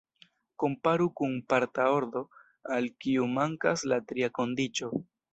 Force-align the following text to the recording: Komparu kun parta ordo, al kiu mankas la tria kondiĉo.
Komparu 0.61 1.05
kun 1.19 1.33
parta 1.53 1.83
ordo, 1.97 2.23
al 2.77 2.87
kiu 3.05 3.27
mankas 3.35 3.83
la 3.93 3.99
tria 4.13 4.31
kondiĉo. 4.39 4.91